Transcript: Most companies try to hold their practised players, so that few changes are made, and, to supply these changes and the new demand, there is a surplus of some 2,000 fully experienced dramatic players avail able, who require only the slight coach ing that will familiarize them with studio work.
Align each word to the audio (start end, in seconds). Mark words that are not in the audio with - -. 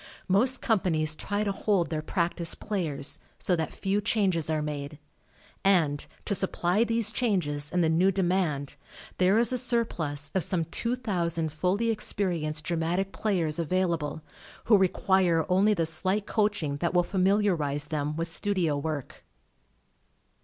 Most 0.27 0.63
companies 0.63 1.15
try 1.15 1.43
to 1.43 1.51
hold 1.51 1.91
their 1.91 2.01
practised 2.01 2.59
players, 2.59 3.19
so 3.37 3.55
that 3.55 3.71
few 3.71 4.01
changes 4.01 4.49
are 4.49 4.59
made, 4.63 4.97
and, 5.63 6.03
to 6.25 6.33
supply 6.33 6.83
these 6.83 7.11
changes 7.11 7.69
and 7.71 7.83
the 7.83 7.87
new 7.87 8.11
demand, 8.11 8.77
there 9.19 9.37
is 9.37 9.53
a 9.53 9.59
surplus 9.59 10.31
of 10.33 10.43
some 10.43 10.65
2,000 10.65 11.51
fully 11.51 11.91
experienced 11.91 12.63
dramatic 12.63 13.11
players 13.11 13.59
avail 13.59 13.93
able, 13.93 14.23
who 14.63 14.75
require 14.75 15.45
only 15.47 15.75
the 15.75 15.85
slight 15.85 16.25
coach 16.25 16.63
ing 16.63 16.77
that 16.77 16.95
will 16.95 17.03
familiarize 17.03 17.85
them 17.85 18.15
with 18.15 18.27
studio 18.27 18.75
work. 18.79 19.23